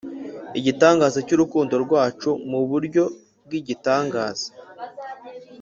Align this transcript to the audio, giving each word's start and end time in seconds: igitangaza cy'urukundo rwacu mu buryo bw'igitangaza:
igitangaza 0.59 1.19
cy'urukundo 1.27 1.73
rwacu 1.85 2.29
mu 2.49 2.59
buryo 2.69 3.03
bw'igitangaza: 3.45 4.47